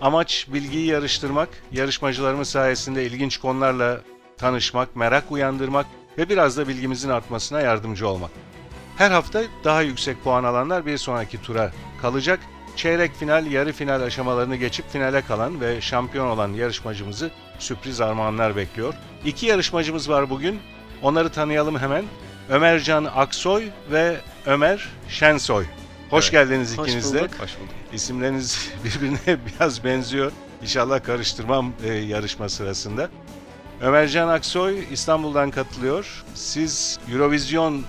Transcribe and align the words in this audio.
Amaç 0.00 0.46
bilgiyi 0.52 0.86
yarıştırmak, 0.86 1.48
yarışmacılarımız 1.72 2.48
sayesinde 2.48 3.06
ilginç 3.06 3.38
konularla 3.38 4.00
tanışmak, 4.38 4.96
merak 4.96 5.24
uyandırmak 5.32 5.86
ve 6.18 6.28
biraz 6.28 6.56
da 6.56 6.68
bilgimizin 6.68 7.08
artmasına 7.10 7.60
yardımcı 7.60 8.08
olmak. 8.08 8.30
Her 8.96 9.10
hafta 9.10 9.42
daha 9.64 9.82
yüksek 9.82 10.24
puan 10.24 10.44
alanlar 10.44 10.86
bir 10.86 10.98
sonraki 10.98 11.42
tura 11.42 11.72
kalacak. 12.02 12.40
Çeyrek 12.76 13.14
final, 13.14 13.46
yarı 13.46 13.72
final 13.72 14.02
aşamalarını 14.02 14.56
geçip 14.56 14.90
finale 14.90 15.22
kalan 15.22 15.60
ve 15.60 15.80
şampiyon 15.80 16.26
olan 16.26 16.52
yarışmacımızı 16.52 17.30
sürpriz 17.58 18.00
armağanlar 18.00 18.56
bekliyor. 18.56 18.94
İki 19.24 19.46
yarışmacımız 19.46 20.08
var 20.10 20.30
bugün. 20.30 20.60
Onları 21.02 21.28
tanıyalım 21.32 21.78
hemen. 21.78 22.04
Ömercan 22.48 23.04
Aksoy 23.04 23.64
ve 23.92 24.16
Ömer 24.46 24.88
Şensoy. 25.08 25.64
Hoş 26.10 26.24
Evet. 26.24 26.32
geldiniz 26.32 26.72
ikiniz 26.72 27.14
de. 27.14 27.18
bulduk. 27.20 27.30
Hoş 27.40 27.58
bulduk. 27.58 27.74
İsimleriniz 27.92 28.70
birbirine 28.84 29.38
biraz 29.46 29.84
benziyor. 29.84 30.32
İnşallah 30.62 31.02
karıştırmam 31.04 31.72
e, 31.84 31.92
yarışma 31.92 32.48
sırasında. 32.48 33.10
Ömercan 33.80 34.28
Aksoy 34.28 34.84
İstanbul'dan 34.92 35.50
katılıyor. 35.50 36.24
Siz 36.34 36.98
Eurovision 37.12 37.82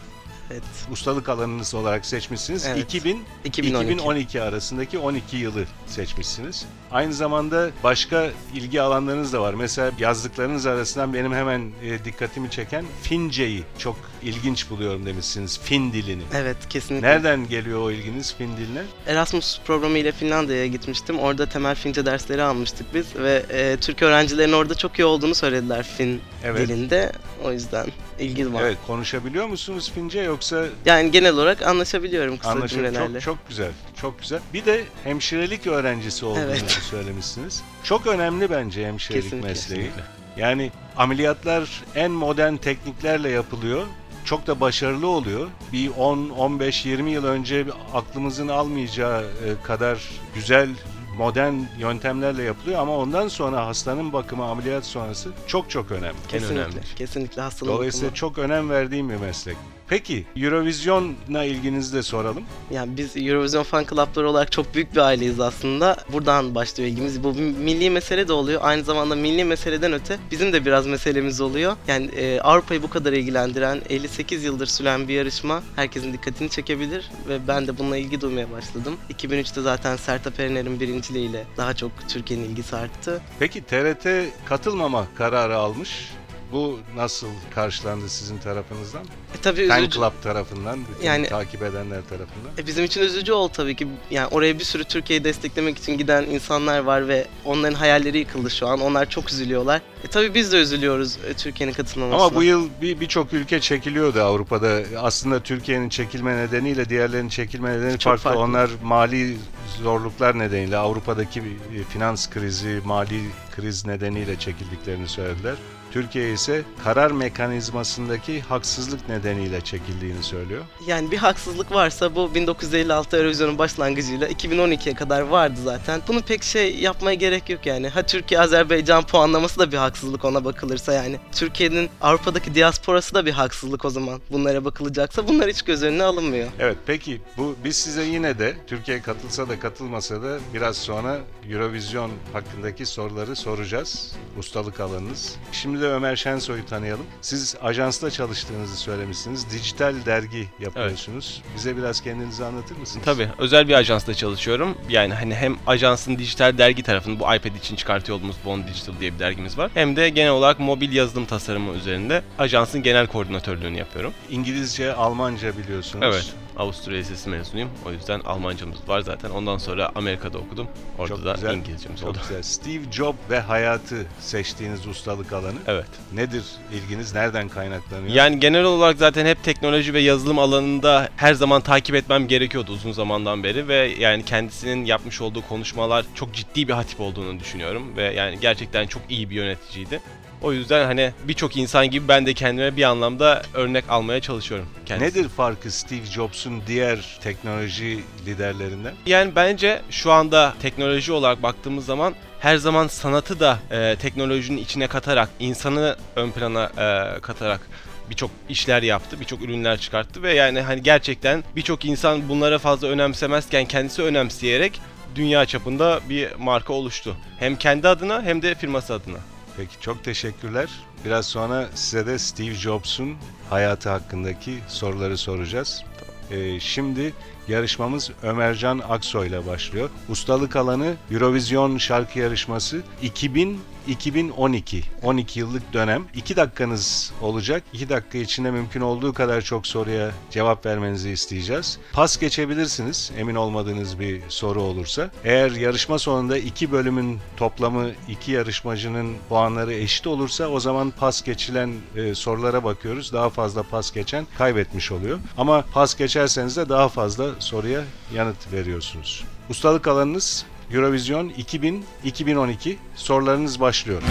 Evet. 0.51 0.63
ustalık 0.91 1.29
alanınız 1.29 1.75
olarak 1.75 2.05
seçmişsiniz. 2.05 2.65
Evet. 2.65 2.77
2000 2.83 3.23
2012. 3.45 3.93
2012 3.93 4.41
arasındaki 4.41 4.99
12 4.99 5.37
yılı 5.37 5.65
seçmişsiniz. 5.87 6.65
Aynı 6.91 7.13
zamanda 7.13 7.69
başka 7.83 8.29
ilgi 8.53 8.81
alanlarınız 8.81 9.33
da 9.33 9.41
var. 9.41 9.53
Mesela 9.53 9.91
yazdıklarınız 9.99 10.65
arasından 10.65 11.13
benim 11.13 11.33
hemen 11.33 11.71
e, 11.83 12.05
dikkatimi 12.05 12.49
çeken 12.51 12.85
Fince'yi 13.03 13.63
çok 13.77 13.95
ilginç 14.23 14.69
buluyorum 14.69 15.05
demişsiniz. 15.05 15.59
Fin 15.59 15.93
dilini. 15.93 16.21
Evet 16.35 16.57
kesinlikle. 16.69 17.07
Nereden 17.07 17.47
geliyor 17.47 17.81
o 17.81 17.91
ilginiz 17.91 18.35
Fin 18.37 18.57
diline? 18.57 18.81
Erasmus 19.07 19.59
programı 19.65 19.97
ile 19.97 20.11
Finlandiya'ya 20.11 20.67
gitmiştim. 20.67 21.19
Orada 21.19 21.45
temel 21.45 21.75
Fince 21.75 22.05
dersleri 22.05 22.43
almıştık 22.43 22.93
biz 22.93 23.15
ve 23.15 23.43
e, 23.49 23.77
Türk 23.81 24.01
öğrencilerin 24.01 24.51
orada 24.53 24.75
çok 24.75 24.99
iyi 24.99 25.05
olduğunu 25.05 25.35
söylediler 25.35 25.83
Fin 25.97 26.21
Evet. 26.43 26.67
dilinde. 26.67 27.11
O 27.43 27.51
yüzden 27.51 27.87
ilgi 28.19 28.53
var. 28.53 28.61
Evet, 28.63 28.77
konuşabiliyor 28.87 29.45
musunuz 29.47 29.91
Fince 29.95 30.19
yoksa 30.21 30.65
Yani 30.85 31.11
genel 31.11 31.33
olarak 31.33 31.61
anlaşabiliyorum 31.61 32.37
kısa 32.37 32.51
anlaşılıyor? 32.51 32.87
cümlelerle. 32.91 33.19
Çok, 33.19 33.37
çok 33.37 33.49
güzel, 33.49 33.71
çok 34.01 34.19
güzel. 34.21 34.39
Bir 34.53 34.65
de 34.65 34.83
hemşirelik 35.03 35.67
öğrencisi 35.67 36.25
olduğunuzu 36.25 36.49
Evet. 36.49 36.69
söylemişsiniz. 36.91 37.63
Çok 37.83 38.07
önemli 38.07 38.49
bence 38.49 38.87
hemşirelik 38.87 39.23
Kesinlikle. 39.23 39.49
mesleği. 39.49 39.91
Yani 40.37 40.71
ameliyatlar 40.97 41.83
en 41.95 42.11
modern 42.11 42.55
tekniklerle 42.55 43.29
yapılıyor. 43.29 43.85
Çok 44.25 44.47
da 44.47 44.59
başarılı 44.59 45.07
oluyor. 45.07 45.47
Bir 45.73 45.89
10, 45.97 46.29
15, 46.29 46.85
20 46.85 47.11
yıl 47.11 47.25
önce 47.25 47.65
aklımızın 47.93 48.47
almayacağı 48.47 49.21
e, 49.23 49.63
kadar 49.63 50.09
güzel 50.35 50.69
modern 51.17 51.53
yöntemlerle 51.79 52.43
yapılıyor 52.43 52.79
ama 52.79 52.97
ondan 52.97 53.27
sonra 53.27 53.65
hastanın 53.67 54.13
bakımı 54.13 54.45
ameliyat 54.45 54.85
sonrası 54.85 55.29
çok 55.47 55.69
çok 55.69 55.91
önemli. 55.91 56.17
Kesinlikle. 56.27 56.61
önemli. 56.61 56.79
Kesinlikle 56.95 57.41
hastalığın 57.41 57.71
Dolayısıyla 57.73 58.07
bakımı. 58.07 58.15
çok 58.17 58.37
önem 58.37 58.69
verdiğim 58.69 59.09
bir 59.09 59.15
meslek. 59.15 59.57
Peki 59.91 60.25
Eurovision'la 60.35 61.43
ilginizi 61.43 61.95
de 61.95 62.03
soralım. 62.03 62.43
Yani 62.71 62.97
biz 62.97 63.17
Eurovision 63.17 63.63
Fan 63.63 63.85
Club'ları 63.85 64.29
olarak 64.29 64.51
çok 64.51 64.75
büyük 64.75 64.93
bir 64.95 64.99
aileyiz 64.99 65.39
aslında. 65.39 65.97
Buradan 66.13 66.55
başlıyor 66.55 66.89
ilgimiz. 66.89 67.23
Bu 67.23 67.33
milli 67.33 67.89
mesele 67.89 68.27
de 68.27 68.33
oluyor. 68.33 68.61
Aynı 68.63 68.83
zamanda 68.83 69.15
milli 69.15 69.43
meseleden 69.43 69.93
öte 69.93 70.17
bizim 70.31 70.53
de 70.53 70.65
biraz 70.65 70.87
meselemiz 70.87 71.41
oluyor. 71.41 71.75
Yani 71.87 72.05
e, 72.05 72.39
Avrupa'yı 72.39 72.83
bu 72.83 72.89
kadar 72.89 73.13
ilgilendiren 73.13 73.81
58 73.89 74.43
yıldır 74.43 74.67
süren 74.67 75.07
bir 75.07 75.13
yarışma 75.13 75.63
herkesin 75.75 76.13
dikkatini 76.13 76.49
çekebilir 76.49 77.11
ve 77.27 77.47
ben 77.47 77.67
de 77.67 77.77
bununla 77.77 77.97
ilgi 77.97 78.21
duymaya 78.21 78.51
başladım. 78.51 78.97
2003'te 79.13 79.61
zaten 79.61 79.95
Sertab 79.95 80.39
Erener'in 80.39 80.79
birinciliğiyle 80.79 81.45
daha 81.57 81.73
çok 81.73 81.91
Türkiye'nin 82.07 82.45
ilgisi 82.45 82.75
arttı. 82.75 83.21
Peki 83.39 83.63
TRT 83.63 84.07
katılmama 84.45 85.07
kararı 85.15 85.57
almış. 85.57 86.09
Bu 86.51 86.79
nasıl 86.95 87.27
karşılandı 87.55 88.09
sizin 88.09 88.37
tarafınızdan? 88.37 89.01
E 89.37 89.41
tabii 89.41 89.67
Fan 89.67 89.79
üzücü. 89.81 89.97
Club 89.99 90.11
tarafından, 90.23 90.79
bütün 90.89 91.07
Yani- 91.07 91.27
takip 91.27 91.61
edenler 91.61 92.01
tarafından. 92.09 92.51
E, 92.57 92.67
Bizim 92.67 92.85
için 92.85 93.01
üzücü 93.01 93.31
oldu 93.33 93.51
tabii 93.55 93.75
ki. 93.75 93.87
Yani 94.11 94.27
oraya 94.27 94.59
bir 94.59 94.63
sürü 94.63 94.83
Türkiye'yi 94.83 95.23
desteklemek 95.23 95.77
için 95.77 95.97
giden 95.97 96.23
insanlar 96.23 96.79
var 96.79 97.07
ve 97.07 97.27
onların 97.45 97.75
hayalleri 97.75 98.17
yıkıldı 98.17 98.49
şu 98.49 98.67
an. 98.67 98.79
Onlar 98.81 99.09
çok 99.09 99.29
üzülüyorlar. 99.31 99.81
E 100.03 100.07
tabii 100.07 100.33
biz 100.33 100.51
de 100.51 100.57
üzülüyoruz 100.61 101.17
e, 101.29 101.33
Türkiye'nin 101.33 101.73
katılmamasına. 101.73 102.25
Ama 102.25 102.35
bu 102.35 102.43
yıl 102.43 102.69
bir 102.81 102.99
birçok 102.99 103.33
ülke 103.33 103.59
çekiliyordu 103.59 104.21
Avrupa'da. 104.21 104.81
Aslında 104.99 105.39
Türkiye'nin 105.43 105.89
çekilme 105.89 106.37
nedeniyle 106.37 106.89
diğerlerinin 106.89 107.29
çekilme 107.29 107.71
nedeni 107.77 107.91
Çok 107.99 108.03
farklı. 108.03 108.23
farklı. 108.23 108.39
Onlar 108.39 108.69
mali 108.83 109.37
zorluklar 109.83 110.39
nedeniyle 110.39 110.77
Avrupa'daki 110.77 111.43
bir 111.43 111.83
finans 111.83 112.29
krizi, 112.29 112.81
mali 112.85 113.21
kriz 113.55 113.85
nedeniyle 113.85 114.39
çekildiklerini 114.39 115.07
söylediler. 115.07 115.55
Türkiye 115.91 116.33
ise 116.33 116.63
karar 116.83 117.11
mekanizmasındaki 117.11 118.41
haksızlık 118.41 119.09
nedeniyle 119.09 119.61
çekildiğini 119.61 120.23
söylüyor. 120.23 120.63
Yani 120.87 121.11
bir 121.11 121.17
haksızlık 121.17 121.71
varsa 121.71 122.15
bu 122.15 122.35
1956 122.35 123.17
Eurovision'un 123.17 123.57
başlangıcıyla 123.57 124.27
2012'ye 124.27 124.95
kadar 124.95 125.21
vardı 125.21 125.59
zaten. 125.63 126.01
Bunu 126.07 126.21
pek 126.21 126.43
şey 126.43 126.75
yapmaya 126.75 127.13
gerek 127.13 127.49
yok 127.49 127.65
yani. 127.65 127.89
Ha 127.89 128.03
Türkiye 128.03 128.39
Azerbaycan 128.41 129.03
puanlaması 129.03 129.59
da 129.59 129.71
bir 129.71 129.77
haksızlık 129.77 130.25
ona 130.25 130.45
bakılırsa 130.45 130.93
yani. 130.93 131.19
Türkiye'nin 131.31 131.89
Avrupa'daki 132.01 132.55
diasporası 132.55 133.15
da 133.15 133.25
bir 133.25 133.31
haksızlık 133.31 133.85
o 133.85 133.89
zaman. 133.89 134.21
Bunlara 134.31 134.65
bakılacaksa 134.65 135.27
bunlar 135.27 135.49
hiç 135.49 135.61
göz 135.61 135.83
önüne 135.83 136.03
alınmıyor. 136.03 136.47
Evet 136.59 136.77
peki 136.85 137.21
bu 137.37 137.55
biz 137.63 137.75
size 137.75 138.03
yine 138.03 138.39
de 138.39 138.55
Türkiye 138.67 139.01
katılsa 139.01 139.49
da 139.49 139.59
katılmasa 139.59 140.21
da 140.21 140.39
biraz 140.53 140.77
sonra 140.77 141.19
Eurovision 141.49 142.11
hakkındaki 142.33 142.85
soruları 142.85 143.35
soracağız. 143.35 144.15
Ustalık 144.37 144.79
alanınız. 144.79 145.35
Şimdi 145.51 145.80
de 145.81 145.87
Ömer 145.87 146.15
Şensoy'u 146.15 146.65
tanıyalım. 146.65 147.05
Siz 147.21 147.55
ajansta 147.61 148.11
çalıştığınızı 148.11 148.77
söylemişsiniz. 148.77 149.49
Dijital 149.51 149.95
dergi 150.05 150.47
yapıyorsunuz. 150.59 151.41
Bize 151.55 151.77
biraz 151.77 152.01
kendinizi 152.01 152.45
anlatır 152.45 152.77
mısınız? 152.77 153.05
Tabii 153.05 153.27
özel 153.37 153.67
bir 153.67 153.73
ajansta 153.73 154.13
çalışıyorum. 154.13 154.77
Yani 154.89 155.13
hani 155.13 155.35
hem 155.35 155.57
ajansın 155.67 156.17
dijital 156.17 156.57
dergi 156.57 156.83
tarafını 156.83 157.19
bu 157.19 157.23
iPad 157.23 157.55
için 157.55 157.75
çıkartıyor 157.75 158.17
olduğumuz 158.17 158.35
Bond 158.45 158.67
Digital 158.67 158.93
diye 158.99 159.13
bir 159.13 159.19
dergimiz 159.19 159.57
var. 159.57 159.71
Hem 159.73 159.95
de 159.95 160.09
genel 160.09 160.31
olarak 160.31 160.59
mobil 160.59 160.93
yazılım 160.93 161.25
tasarımı 161.25 161.73
üzerinde 161.73 162.21
ajansın 162.39 162.83
genel 162.83 163.07
koordinatörlüğünü 163.07 163.77
yapıyorum. 163.77 164.13
İngilizce, 164.29 164.93
Almanca 164.93 165.57
biliyorsunuz. 165.57 166.05
Evet. 166.05 166.33
Avusturya 166.61 166.99
Lisesi 166.99 167.29
mezunuyum. 167.29 167.69
O 167.85 167.91
yüzden 167.91 168.19
Almancamız 168.19 168.77
var 168.87 169.01
zaten. 169.01 169.29
Ondan 169.29 169.57
sonra 169.57 169.91
Amerika'da 169.95 170.37
okudum. 170.37 170.67
Orada 170.97 171.15
Çok 171.15 171.25
da 171.25 171.33
güzel. 171.33 171.55
İngilizcemiz 171.57 171.99
Çok 171.99 172.09
oldu. 172.09 172.17
güzel. 172.21 172.41
Steve 172.43 172.91
Jobs 172.91 173.17
ve 173.29 173.39
hayatı 173.39 174.05
seçtiğiniz 174.19 174.87
ustalık 174.87 175.33
alanı. 175.33 175.57
Evet. 175.67 175.87
Nedir 176.13 176.43
ilginiz? 176.73 177.13
Nereden 177.13 177.49
kaynaklanıyor? 177.49 178.15
Yani 178.15 178.39
genel 178.39 178.63
olarak 178.63 178.97
zaten 178.97 179.25
hep 179.25 179.43
teknoloji 179.43 179.93
ve 179.93 179.99
yazılım 179.99 180.39
alanında 180.39 181.09
her 181.15 181.33
zaman 181.33 181.61
takip 181.61 181.95
etmem 181.95 182.27
gerekiyordu 182.27 182.71
uzun 182.71 182.91
zamandan 182.91 183.43
beri 183.43 183.67
ve 183.67 183.75
yani 183.99 184.25
kendisinin 184.25 184.85
yapmış 184.85 185.21
olduğu 185.21 185.41
konuşmalar 185.47 186.05
çok 186.15 186.33
ciddi 186.33 186.67
bir 186.67 186.73
hatip 186.73 186.99
olduğunu 187.01 187.39
düşünüyorum 187.39 187.97
ve 187.97 188.13
yani 188.13 188.39
gerçekten 188.39 188.87
çok 188.87 189.01
iyi 189.09 189.29
bir 189.29 189.35
yöneticiydi. 189.35 190.01
O 190.41 190.53
yüzden 190.53 190.85
hani 190.85 191.11
birçok 191.23 191.57
insan 191.57 191.89
gibi 191.89 192.07
ben 192.07 192.25
de 192.25 192.33
kendime 192.33 192.75
bir 192.75 192.83
anlamda 192.83 193.41
örnek 193.53 193.85
almaya 193.89 194.21
çalışıyorum. 194.21 194.67
kendisi. 194.85 195.19
Nedir 195.19 195.29
farkı 195.29 195.71
Steve 195.71 196.05
Jobs'un 196.05 196.61
diğer 196.67 197.19
teknoloji 197.23 197.99
liderlerinden? 198.25 198.93
Yani 199.05 199.35
bence 199.35 199.81
şu 199.89 200.11
anda 200.11 200.53
teknoloji 200.61 201.11
olarak 201.11 201.43
baktığımız 201.43 201.85
zaman 201.85 202.15
her 202.39 202.57
zaman 202.57 202.87
sanatı 202.87 203.39
da 203.39 203.59
e, 203.71 203.95
teknolojinin 203.95 204.57
içine 204.57 204.87
katarak, 204.87 205.29
insanı 205.39 205.95
ön 206.15 206.31
plana 206.31 206.63
e, 206.65 207.19
katarak 207.19 207.61
birçok 208.09 208.31
işler 208.49 208.83
yaptı, 208.83 209.19
birçok 209.19 209.41
ürünler 209.41 209.77
çıkarttı 209.77 210.23
ve 210.23 210.33
yani 210.33 210.61
hani 210.61 210.83
gerçekten 210.83 211.43
birçok 211.55 211.85
insan 211.85 212.29
bunlara 212.29 212.59
fazla 212.59 212.87
önemsemezken 212.87 213.65
kendisi 213.65 214.01
önemseyerek 214.03 214.81
dünya 215.15 215.45
çapında 215.45 215.99
bir 216.09 216.35
marka 216.35 216.73
oluştu. 216.73 217.15
Hem 217.39 217.55
kendi 217.55 217.87
adına 217.87 218.21
hem 218.23 218.41
de 218.41 218.55
firması 218.55 218.93
adına. 218.93 219.17
Peki 219.57 219.79
çok 219.81 220.03
teşekkürler. 220.03 220.69
Biraz 221.05 221.25
sonra 221.25 221.69
size 221.75 222.05
de 222.05 222.19
Steve 222.19 222.53
Jobs'un 222.53 223.15
hayatı 223.49 223.89
hakkındaki 223.89 224.59
soruları 224.67 225.17
soracağız. 225.17 225.83
Ee, 226.31 226.59
şimdi 226.59 227.13
Yarışmamız 227.51 228.11
Ömercan 228.23 228.81
Aksoy 228.89 229.27
ile 229.27 229.47
başlıyor. 229.47 229.89
Ustalık 230.09 230.55
alanı 230.55 230.95
Eurovision 231.11 231.77
şarkı 231.77 232.19
yarışması 232.19 232.81
2000-2012. 233.03 234.81
12 235.03 235.39
yıllık 235.39 235.73
dönem. 235.73 236.05
2 236.15 236.35
dakikanız 236.35 237.11
olacak. 237.21 237.63
2 237.73 237.89
dakika 237.89 238.17
içinde 238.17 238.51
mümkün 238.51 238.81
olduğu 238.81 239.13
kadar 239.13 239.41
çok 239.41 239.67
soruya 239.67 240.11
cevap 240.29 240.65
vermenizi 240.65 241.09
isteyeceğiz. 241.09 241.79
Pas 241.93 242.19
geçebilirsiniz 242.19 243.11
emin 243.17 243.35
olmadığınız 243.35 243.99
bir 243.99 244.21
soru 244.29 244.61
olursa. 244.61 245.09
Eğer 245.23 245.51
yarışma 245.51 245.99
sonunda 245.99 246.37
iki 246.37 246.71
bölümün 246.71 247.19
toplamı 247.37 247.87
iki 248.09 248.31
yarışmacının 248.31 249.13
puanları 249.29 249.73
eşit 249.73 250.07
olursa 250.07 250.47
o 250.47 250.59
zaman 250.59 250.91
pas 250.99 251.21
geçilen 251.23 251.73
e, 251.95 252.15
sorulara 252.15 252.63
bakıyoruz. 252.63 253.13
Daha 253.13 253.29
fazla 253.29 253.63
pas 253.63 253.91
geçen 253.93 254.27
kaybetmiş 254.37 254.91
oluyor. 254.91 255.19
Ama 255.37 255.65
pas 255.73 255.97
geçerseniz 255.97 256.57
de 256.57 256.69
daha 256.69 256.89
fazla 256.89 257.40
soruya 257.41 257.83
yanıt 258.13 258.53
veriyorsunuz. 258.53 259.23
Ustalık 259.49 259.87
alanınız 259.87 260.45
Eurovision 260.73 261.29
2000-2012 261.29 262.75
sorularınız 262.95 263.59
başlıyor. 263.59 264.01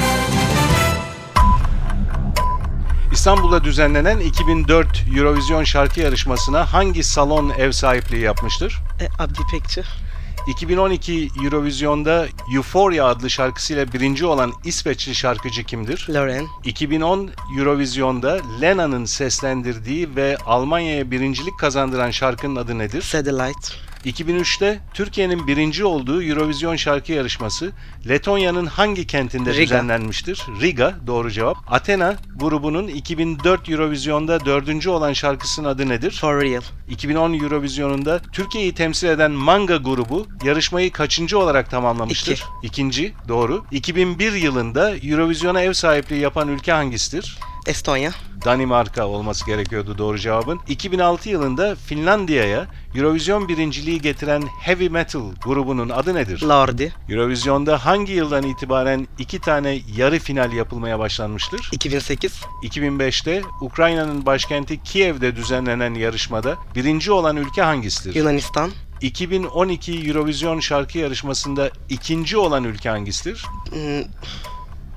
İstanbul'da 3.12 3.64
düzenlenen 3.64 4.18
2004 4.18 5.04
Eurovision 5.16 5.64
şarkı 5.64 6.00
yarışmasına 6.00 6.72
hangi 6.72 7.04
salon 7.04 7.50
ev 7.50 7.72
sahipliği 7.72 8.20
yapmıştır? 8.20 8.78
E, 9.00 9.22
Abdi 9.22 9.40
Pekçi. 9.50 9.82
2012 10.46 11.28
Eurovision'da 11.44 12.26
Euphoria 12.54 13.06
adlı 13.06 13.30
şarkısıyla 13.30 13.92
birinci 13.92 14.26
olan 14.26 14.52
İsveçli 14.64 15.14
şarkıcı 15.14 15.64
kimdir? 15.64 16.06
Loren. 16.10 16.46
2010 16.64 17.30
Eurovision'da 17.58 18.40
Lena'nın 18.60 19.04
seslendirdiği 19.04 20.16
ve 20.16 20.36
Almanya'ya 20.46 21.10
birincilik 21.10 21.58
kazandıran 21.58 22.10
şarkının 22.10 22.56
adı 22.56 22.78
nedir? 22.78 23.02
Satellite. 23.02 23.89
2003'te 24.04 24.80
Türkiye'nin 24.94 25.46
birinci 25.46 25.84
olduğu 25.84 26.22
Eurovision 26.22 26.76
şarkı 26.76 27.12
yarışması 27.12 27.72
Letonya'nın 28.08 28.66
hangi 28.66 29.06
kentinde 29.06 29.54
Riga. 29.54 29.62
düzenlenmiştir? 29.62 30.42
Riga 30.60 30.94
doğru 31.06 31.30
cevap. 31.30 31.56
Athena 31.68 32.16
grubunun 32.36 32.88
2004 32.88 33.68
Eurovision'da 33.68 34.44
dördüncü 34.44 34.90
olan 34.90 35.12
şarkısının 35.12 35.68
adı 35.68 35.88
nedir? 35.88 36.10
For 36.20 36.42
Real. 36.42 36.62
2010 36.88 37.32
Eurovision'unda 37.32 38.20
Türkiye'yi 38.32 38.74
temsil 38.74 39.08
eden 39.08 39.30
Manga 39.30 39.76
grubu 39.76 40.26
yarışmayı 40.44 40.92
kaçıncı 40.92 41.38
olarak 41.38 41.70
tamamlamıştır? 41.70 42.32
İki. 42.32 42.42
İkinci, 42.62 43.14
doğru. 43.28 43.64
2001 43.70 44.32
yılında 44.32 44.96
Eurovision'a 44.96 45.60
ev 45.60 45.72
sahipliği 45.72 46.20
yapan 46.20 46.48
ülke 46.48 46.72
hangisidir? 46.72 47.38
Estonya. 47.66 48.12
Danimarka 48.44 49.06
olması 49.06 49.46
gerekiyordu 49.46 49.98
doğru 49.98 50.18
cevabın. 50.18 50.60
2006 50.68 51.28
yılında 51.28 51.74
Finlandiya'ya 51.74 52.66
Eurovision 52.94 53.48
birinciliği 53.48 54.00
getiren 54.00 54.42
Heavy 54.60 54.88
Metal 54.88 55.20
grubunun 55.44 55.88
adı 55.88 56.14
nedir? 56.14 56.42
Lordi. 56.42 56.94
Eurovision'da 57.08 57.84
hangi 57.86 58.12
yıldan 58.12 58.42
itibaren 58.42 59.08
iki 59.18 59.38
tane 59.40 59.78
yarı 59.96 60.18
final 60.18 60.52
yapılmaya 60.52 60.98
başlanmıştır? 60.98 61.68
2008. 61.72 62.40
2005'te 62.62 63.42
Ukrayna'nın 63.60 64.26
başkenti 64.26 64.82
Kiev'de 64.82 65.36
düzenlenen 65.36 65.94
yarışmada 65.94 66.56
birinci 66.74 67.12
olan 67.12 67.36
ülke 67.36 67.62
hangisidir? 67.62 68.14
Yunanistan. 68.14 68.70
2012 69.00 69.92
Eurovision 70.08 70.60
şarkı 70.60 70.98
yarışmasında 70.98 71.70
ikinci 71.88 72.36
olan 72.38 72.64
ülke 72.64 72.88
hangisidir? 72.88 73.44
Hmm, 73.70 74.02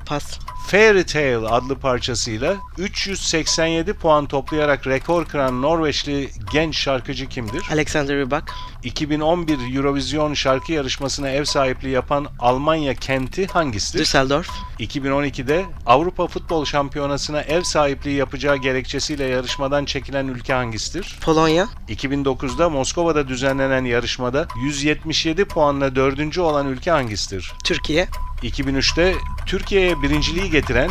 pas. 0.05 0.39
Fairy 0.67 1.03
Tale 1.03 1.47
adlı 1.47 1.75
parçasıyla 1.75 2.55
387 2.77 3.93
puan 3.93 4.25
toplayarak 4.25 4.87
rekor 4.87 5.25
kıran 5.25 5.61
Norveçli 5.61 6.29
genç 6.51 6.77
şarkıcı 6.77 7.29
kimdir? 7.29 7.63
Alexander 7.71 8.17
Rybak. 8.17 8.51
2011 8.83 9.75
Eurovision 9.75 10.33
şarkı 10.33 10.71
yarışmasına 10.71 11.29
ev 11.29 11.43
sahipliği 11.43 11.89
yapan 11.89 12.27
Almanya 12.39 12.93
kenti 12.93 13.47
hangisidir? 13.47 13.99
Düsseldorf. 13.99 14.49
2012'de 14.79 15.65
Avrupa 15.85 16.27
Futbol 16.27 16.65
Şampiyonası'na 16.65 17.41
ev 17.41 17.63
sahipliği 17.63 18.15
yapacağı 18.15 18.57
gerekçesiyle 18.57 19.23
yarışmadan 19.23 19.85
çekilen 19.85 20.27
ülke 20.27 20.53
hangisidir? 20.53 21.19
Polonya. 21.21 21.67
2009'da 21.89 22.69
Moskova'da 22.69 23.27
düzenlenen 23.27 23.85
yarışmada 23.85 24.47
177 24.63 25.45
puanla 25.45 25.95
dördüncü 25.95 26.41
olan 26.41 26.67
ülke 26.67 26.91
hangisidir? 26.91 27.51
Türkiye. 27.63 28.07
2003'te 28.43 29.15
Türkiye'ye 29.45 30.01
birinciliği 30.01 30.49
getiren 30.51 30.89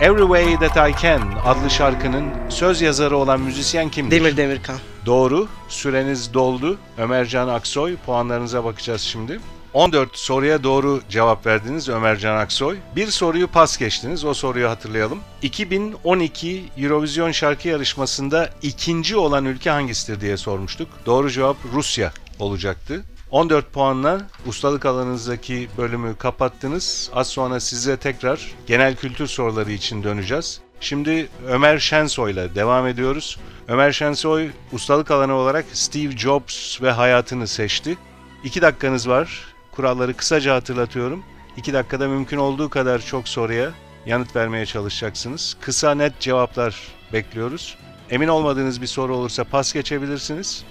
Every 0.00 0.22
Way 0.22 0.68
That 0.68 0.90
I 0.90 1.02
Can 1.02 1.20
adlı 1.44 1.70
şarkının 1.70 2.24
söz 2.48 2.80
yazarı 2.80 3.16
olan 3.16 3.40
müzisyen 3.40 3.88
kimdir? 3.88 4.16
Demir 4.16 4.36
Demirkan. 4.36 4.78
Doğru. 5.06 5.48
Süreniz 5.68 6.34
doldu. 6.34 6.78
Ömercan 6.98 7.48
Aksoy. 7.48 7.96
Puanlarınıza 8.06 8.64
bakacağız 8.64 9.00
şimdi. 9.00 9.40
14 9.74 10.16
soruya 10.16 10.62
doğru 10.62 11.00
cevap 11.08 11.46
verdiniz 11.46 11.88
Ömercan 11.88 12.36
Aksoy. 12.36 12.76
Bir 12.96 13.06
soruyu 13.06 13.48
pas 13.48 13.78
geçtiniz. 13.78 14.24
O 14.24 14.34
soruyu 14.34 14.68
hatırlayalım. 14.68 15.18
2012 15.42 16.64
Eurovision 16.78 17.30
şarkı 17.30 17.68
yarışmasında 17.68 18.50
ikinci 18.62 19.16
olan 19.16 19.44
ülke 19.44 19.70
hangisidir 19.70 20.20
diye 20.20 20.36
sormuştuk. 20.36 20.88
Doğru 21.06 21.30
cevap 21.30 21.56
Rusya 21.74 22.12
olacaktı. 22.38 23.04
14 23.30 23.72
puanla 23.72 24.20
ustalık 24.46 24.86
alanınızdaki 24.86 25.68
bölümü 25.78 26.16
kapattınız. 26.16 27.10
Az 27.14 27.26
sonra 27.26 27.60
size 27.60 27.96
tekrar 27.96 28.52
genel 28.66 28.96
kültür 28.96 29.26
soruları 29.26 29.72
için 29.72 30.02
döneceğiz. 30.02 30.60
Şimdi 30.80 31.28
Ömer 31.46 31.78
Şensoy 31.78 32.32
ile 32.32 32.54
devam 32.54 32.86
ediyoruz. 32.86 33.38
Ömer 33.68 33.92
Şensoy 33.92 34.50
ustalık 34.72 35.10
alanı 35.10 35.34
olarak 35.34 35.64
Steve 35.72 36.16
Jobs 36.16 36.82
ve 36.82 36.90
hayatını 36.90 37.46
seçti. 37.46 37.98
2 38.44 38.62
dakikanız 38.62 39.08
var. 39.08 39.54
Kuralları 39.72 40.14
kısaca 40.14 40.54
hatırlatıyorum. 40.54 41.24
2 41.56 41.72
dakikada 41.72 42.08
mümkün 42.08 42.36
olduğu 42.36 42.70
kadar 42.70 42.98
çok 42.98 43.28
soruya 43.28 43.70
yanıt 44.06 44.36
vermeye 44.36 44.66
çalışacaksınız. 44.66 45.56
Kısa 45.60 45.94
net 45.94 46.20
cevaplar 46.20 46.76
bekliyoruz. 47.12 47.76
Emin 48.10 48.28
olmadığınız 48.28 48.82
bir 48.82 48.86
soru 48.86 49.16
olursa 49.16 49.44
pas 49.44 49.72
geçebilirsiniz. 49.72 50.64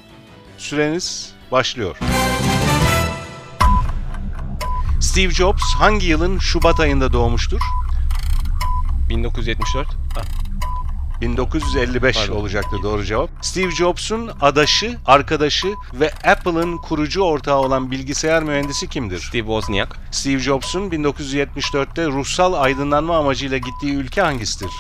Süreniz 0.58 1.37
başlıyor. 1.52 1.98
Steve 5.02 5.34
Jobs 5.34 5.74
hangi 5.78 6.06
yılın 6.08 6.40
Şubat 6.40 6.80
ayında 6.80 7.14
doğmuştur? 7.14 7.60
1974. 9.10 9.88
Ha, 9.88 10.22
1955 11.22 12.18
Pardon. 12.18 12.36
olacaktı 12.36 12.78
doğru 12.84 13.04
cevap. 13.06 13.30
Steve 13.42 13.72
Jobs'un 13.72 14.32
adaşı, 14.42 14.98
arkadaşı 15.06 15.68
ve 15.94 16.14
Apple'ın 16.14 16.78
kurucu 16.78 17.22
ortağı 17.22 17.58
olan 17.58 17.92
bilgisayar 17.92 18.44
mühendisi 18.44 18.88
kimdir? 18.88 19.20
Steve 19.20 19.42
Wozniak. 19.42 20.00
Steve 20.12 20.40
Jobs'un 20.40 20.90
1974'te 20.90 22.06
ruhsal 22.08 22.54
aydınlanma 22.54 23.18
amacıyla 23.18 23.58
gittiği 23.58 23.94
ülke 23.94 24.22
hangisidir? 24.22 24.72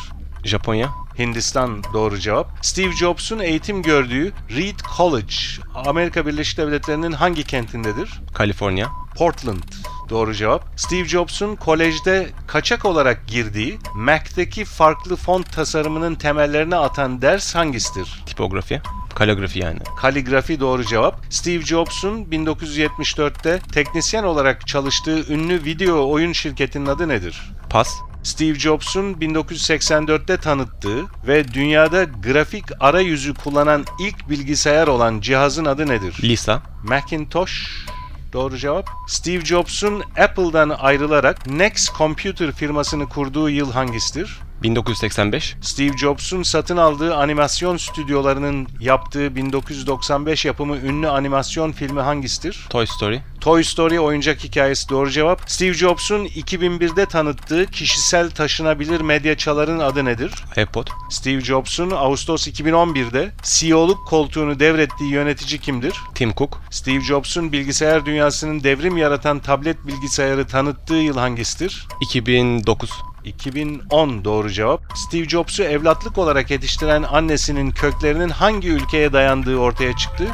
Japonya. 0.44 0.90
Hindistan 1.20 1.84
doğru 1.94 2.20
cevap. 2.20 2.48
Steve 2.62 2.92
Jobs'un 2.92 3.40
eğitim 3.40 3.82
gördüğü 3.82 4.34
Reed 4.50 4.80
College, 4.98 5.36
Amerika 5.76 6.26
Birleşik 6.26 6.58
Devletleri'nin 6.58 7.12
hangi 7.12 7.44
kentindedir? 7.44 8.10
Kaliforniya. 8.34 8.88
Portland 9.18 9.64
doğru 10.10 10.34
cevap. 10.34 10.64
Steve 10.76 11.06
Jobs'un 11.06 11.56
kolejde 11.56 12.30
kaçak 12.48 12.86
olarak 12.86 13.28
girdiği 13.28 13.80
Mac'teki 13.96 14.66
farklı 14.66 15.16
font 15.16 15.54
tasarımının 15.54 16.16
temellerini 16.16 16.76
atan 16.76 17.22
ders 17.22 17.56
hangisidir? 17.56 18.24
Tipografi. 18.26 18.82
Kaligrafi 19.16 19.60
yani. 19.60 19.80
Kaligrafi 20.00 20.60
doğru 20.60 20.84
cevap. 20.86 21.26
Steve 21.30 21.62
Jobs'un 21.62 22.26
1974'te 22.26 23.60
teknisyen 23.60 24.24
olarak 24.24 24.68
çalıştığı 24.68 25.34
ünlü 25.34 25.64
video 25.66 26.10
oyun 26.12 26.34
şirketinin 26.34 26.86
adı 26.86 27.08
nedir? 27.08 27.52
Pas. 27.70 27.96
Steve 28.28 28.60
Jobs'un 28.60 29.14
1984'te 29.14 30.38
tanıttığı 30.38 31.06
ve 31.28 31.54
dünyada 31.54 32.04
grafik 32.04 32.66
arayüzü 32.80 33.34
kullanan 33.34 33.86
ilk 34.00 34.30
bilgisayar 34.30 34.88
olan 34.88 35.20
cihazın 35.20 35.66
adı 35.66 35.88
nedir? 35.88 36.20
Lisa. 36.24 36.62
Macintosh 36.84 37.86
doğru 38.34 38.58
cevap. 38.58 38.90
Steve 39.08 39.46
Jobs'un 39.46 40.04
Apple'dan 40.18 40.70
ayrılarak 40.70 41.48
Next 41.48 41.98
Computer 41.98 42.52
firmasını 42.52 43.10
kurduğu 43.10 43.50
yıl 43.50 43.72
hangisidir? 43.72 44.40
1985. 44.64 45.56
Steve 45.62 45.98
Jobs'un 45.98 46.44
satın 46.44 46.78
aldığı 46.78 47.16
animasyon 47.16 47.78
stüdyolarının 47.78 48.68
yaptığı 48.80 49.36
1995 49.36 50.46
yapımı 50.46 50.78
ünlü 50.78 51.10
animasyon 51.10 51.72
filmi 51.72 52.02
hangisidir? 52.02 52.66
Toy 52.70 52.86
Story. 52.86 53.20
Toy 53.42 53.64
Story 53.64 54.00
oyuncak 54.00 54.44
hikayesi 54.44 54.90
doğru 54.90 55.10
cevap. 55.12 55.42
Steve 55.52 55.74
Jobs'un 55.74 56.26
2001'de 56.26 57.06
tanıttığı 57.06 57.66
kişisel 57.66 58.32
taşınabilir 58.32 59.02
medyaçaların 59.02 59.80
adı 59.80 60.06
nedir? 60.06 60.32
iPod. 60.58 60.88
Steve 61.10 61.42
Jobs'un 61.42 61.92
Ağustos 61.92 62.48
2011'de 62.48 63.32
CEO'luk 63.44 64.08
koltuğunu 64.08 64.60
devrettiği 64.60 65.12
yönetici 65.12 65.60
kimdir? 65.60 65.94
Tim 66.16 66.34
Cook. 66.34 66.62
Steve 66.72 67.02
Jobs'un 67.02 67.52
bilgisayar 67.52 68.06
dünyasının 68.06 68.64
devrim 68.64 68.98
yaratan 68.98 69.40
tablet 69.40 69.88
bilgisayarı 69.88 70.48
tanıttığı 70.48 70.96
yıl 70.96 71.18
hangisidir? 71.18 71.88
2009. 72.02 72.92
2010 73.28 74.26
doğru 74.26 74.50
cevap. 74.50 74.82
Steve 74.96 75.30
Jobs'u 75.30 75.64
evlatlık 75.64 76.18
olarak 76.18 76.52
yetiştiren 76.52 77.04
annesinin 77.04 77.72
köklerinin 77.72 78.30
hangi 78.30 78.70
ülkeye 78.70 79.14
dayandığı 79.14 79.58
ortaya 79.58 79.96
çıktı? 79.96 80.28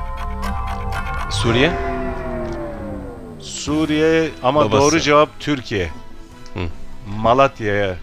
Suriye? 1.31 1.71
Suriye 3.39 4.29
ama 4.43 4.59
Babası. 4.65 4.81
doğru 4.81 5.00
cevap 5.00 5.29
Türkiye. 5.39 5.85
Hı. 6.53 6.59
Malatya'ya 7.07 7.95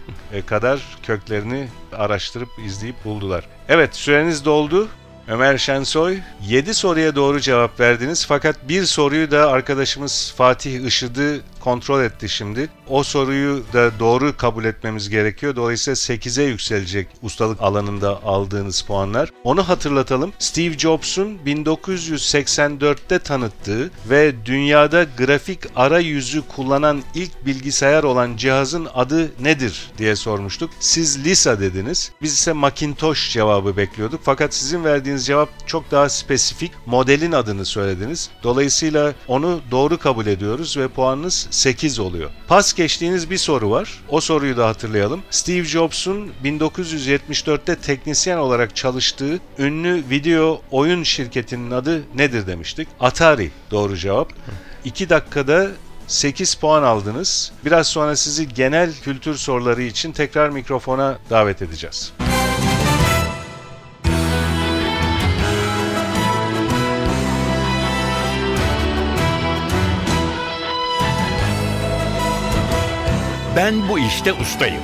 kadar 0.45 0.79
köklerini 1.03 1.67
araştırıp 1.97 2.49
izleyip 2.65 3.05
buldular. 3.05 3.47
Evet 3.69 3.95
süreniz 3.95 4.45
doldu. 4.45 4.87
Ömer 5.27 5.57
Şensoy 5.57 6.17
7 6.47 6.73
soruya 6.73 7.15
doğru 7.15 7.39
cevap 7.39 7.79
verdiniz 7.79 8.25
fakat 8.25 8.69
bir 8.69 8.85
soruyu 8.85 9.31
da 9.31 9.51
arkadaşımız 9.51 10.33
Fatih 10.37 10.85
Işıdı 10.85 11.41
kontrol 11.61 12.03
etti 12.03 12.29
şimdi. 12.29 12.69
O 12.87 13.03
soruyu 13.03 13.63
da 13.73 13.99
doğru 13.99 14.37
kabul 14.37 14.65
etmemiz 14.65 15.09
gerekiyor. 15.09 15.55
Dolayısıyla 15.55 15.95
8'e 15.95 16.43
yükselecek 16.43 17.07
ustalık 17.21 17.61
alanında 17.61 18.23
aldığınız 18.23 18.81
puanlar. 18.81 19.29
Onu 19.43 19.69
hatırlatalım. 19.69 20.33
Steve 20.39 20.77
Jobs'un 20.77 21.37
1984'te 21.45 23.19
tanıttığı 23.19 23.91
ve 24.09 24.45
dünyada 24.45 25.05
grafik 25.17 25.59
arayüzü 25.75 26.41
kullanan 26.41 27.01
ilk 27.15 27.45
bilgisayar 27.45 28.03
olan 28.03 28.37
cihazın 28.37 28.87
adı 28.93 29.31
nedir 29.39 29.91
diye 29.97 30.15
sormuştuk. 30.15 30.69
Siz 30.79 31.25
Lisa 31.25 31.59
dediniz. 31.59 32.11
Biz 32.21 32.33
ise 32.33 32.53
Macintosh 32.53 33.33
cevabı 33.33 33.77
bekliyorduk. 33.77 34.21
Fakat 34.23 34.53
sizin 34.53 34.83
verdiğiniz 34.83 35.25
cevap 35.25 35.49
çok 35.67 35.91
daha 35.91 36.09
spesifik. 36.09 36.71
Modelin 36.85 37.31
adını 37.31 37.65
söylediniz. 37.65 38.29
Dolayısıyla 38.43 39.13
onu 39.27 39.61
doğru 39.71 39.97
kabul 39.97 40.25
ediyoruz 40.25 40.77
ve 40.77 40.87
puanınız 40.87 41.47
8 41.51 41.99
oluyor. 41.99 42.29
Pas 42.47 42.73
geçtiğiniz 42.73 43.29
bir 43.29 43.37
soru 43.37 43.71
var. 43.71 44.03
O 44.09 44.21
soruyu 44.21 44.57
da 44.57 44.67
hatırlayalım. 44.67 45.21
Steve 45.29 45.63
Jobs'un 45.63 46.31
1974'te 46.43 47.75
teknisyen 47.75 48.37
olarak 48.37 48.75
çalıştığı 48.75 49.39
ünlü 49.59 50.03
video 50.09 50.61
oyun 50.71 51.03
şirketinin 51.03 51.71
adı 51.71 52.03
nedir 52.15 52.47
demiştik. 52.47 52.87
Atari 52.99 53.51
doğru 53.71 53.97
cevap. 53.97 54.33
2 54.85 55.09
dakikada 55.09 55.67
8 56.07 56.53
puan 56.55 56.83
aldınız. 56.83 57.51
Biraz 57.65 57.87
sonra 57.87 58.15
sizi 58.15 58.53
genel 58.53 58.93
kültür 59.03 59.35
soruları 59.35 59.81
için 59.81 60.11
tekrar 60.11 60.49
mikrofona 60.49 61.17
davet 61.29 61.61
edeceğiz. 61.61 62.13
Ben 73.55 73.89
bu 73.89 73.99
işte 73.99 74.33
ustayım. 74.33 74.81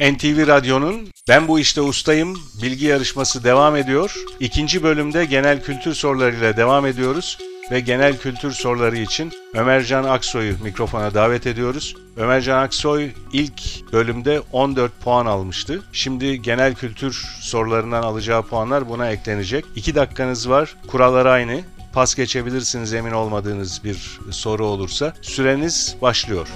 NTV 0.00 0.46
Radyo'nun 0.46 1.08
Ben 1.28 1.48
Bu 1.48 1.60
İşte 1.60 1.80
Ustayım 1.80 2.38
bilgi 2.62 2.86
yarışması 2.86 3.44
devam 3.44 3.76
ediyor. 3.76 4.14
İkinci 4.40 4.82
bölümde 4.82 5.24
genel 5.24 5.62
kültür 5.62 5.94
sorularıyla 5.94 6.56
devam 6.56 6.86
ediyoruz. 6.86 7.38
Ve 7.70 7.80
genel 7.80 8.18
kültür 8.18 8.52
soruları 8.52 8.96
için 8.96 9.32
Ömercan 9.54 10.04
Aksoy'u 10.04 10.62
mikrofona 10.62 11.14
davet 11.14 11.46
ediyoruz. 11.46 11.96
Ömercan 12.16 12.58
Aksoy 12.58 13.10
ilk 13.32 13.92
bölümde 13.92 14.40
14 14.52 14.92
puan 15.00 15.26
almıştı. 15.26 15.82
Şimdi 15.92 16.42
genel 16.42 16.74
kültür 16.74 17.22
sorularından 17.40 18.02
alacağı 18.02 18.42
puanlar 18.42 18.88
buna 18.88 19.10
eklenecek. 19.10 19.64
2 19.76 19.94
dakikanız 19.94 20.50
var. 20.50 20.76
Kurallar 20.86 21.26
aynı. 21.26 21.60
Pas 21.98 22.14
geçebilirsiniz 22.14 22.94
emin 22.94 23.10
olmadığınız 23.10 23.84
bir 23.84 24.20
soru 24.30 24.66
olursa. 24.66 25.14
Süreniz 25.22 25.96
başlıyor. 26.02 26.48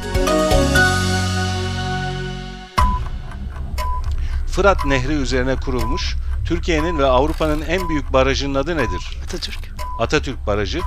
Fırat 4.47 4.85
Nehri 4.87 5.13
üzerine 5.13 5.57
kurulmuş 5.57 6.17
Türkiye'nin 6.47 6.99
ve 6.99 7.07
Avrupa'nın 7.07 7.63
en 7.63 7.89
büyük 7.89 8.13
barajının 8.13 8.55
adı 8.55 8.77
nedir? 8.77 9.19
Atatürk. 9.25 9.59
Atatürk 9.99 10.47
Barajı. 10.47 10.81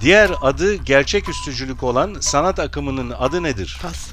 Diğer 0.00 0.30
adı 0.42 0.74
gerçeküstücülük 0.74 1.82
olan 1.82 2.16
sanat 2.20 2.58
akımının 2.58 3.10
adı 3.10 3.42
nedir? 3.42 3.78
Pas. 3.82 4.10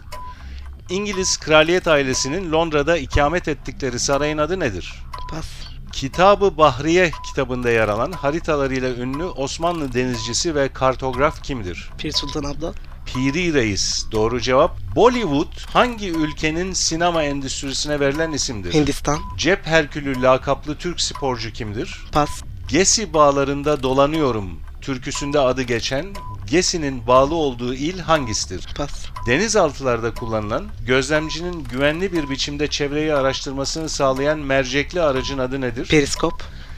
İngiliz 0.89 1.37
kraliyet 1.37 1.87
ailesinin 1.87 2.51
Londra'da 2.51 2.97
ikamet 2.97 3.47
ettikleri 3.47 3.99
sarayın 3.99 4.37
adı 4.37 4.59
nedir? 4.59 4.93
Pas. 5.31 5.64
Kitabı 5.95 6.57
Bahriye 6.57 7.11
kitabında 7.25 7.69
yer 7.69 7.87
alan 7.87 8.11
haritalarıyla 8.11 8.89
ünlü 8.95 9.23
Osmanlı 9.23 9.93
denizcisi 9.93 10.55
ve 10.55 10.69
kartograf 10.69 11.43
kimdir? 11.43 11.89
Pir 11.97 12.11
Sultan 12.11 12.43
Abdal. 12.43 12.73
Piri 13.05 13.53
Reis. 13.53 14.05
Doğru 14.11 14.41
cevap. 14.41 14.77
Bollywood 14.95 15.69
hangi 15.73 16.09
ülkenin 16.09 16.73
sinema 16.73 17.23
endüstrisine 17.23 17.99
verilen 17.99 18.31
isimdir? 18.31 18.73
Hindistan. 18.73 19.19
Cep 19.37 19.67
Herkülü 19.67 20.21
lakaplı 20.21 20.75
Türk 20.77 21.01
sporcu 21.01 21.53
kimdir? 21.53 22.05
Pas. 22.11 22.41
Gesi 22.67 23.13
bağlarında 23.13 23.83
dolanıyorum 23.83 24.59
türküsünde 24.81 25.39
adı 25.39 25.61
geçen 25.61 26.05
Gesi'nin 26.47 27.07
bağlı 27.07 27.35
olduğu 27.35 27.73
il 27.73 27.99
hangisidir? 27.99 28.67
Pas. 28.77 29.05
Denizaltılarda 29.27 30.13
kullanılan, 30.13 30.65
gözlemcinin 30.87 31.63
güvenli 31.63 32.13
bir 32.13 32.29
biçimde 32.29 32.67
çevreyi 32.67 33.13
araştırmasını 33.13 33.89
sağlayan 33.89 34.39
mercekli 34.39 35.01
aracın 35.01 35.37
adı 35.37 35.61
nedir? 35.61 35.87
Periskop. 35.87 36.33